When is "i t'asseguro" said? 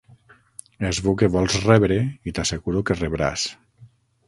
2.31-2.85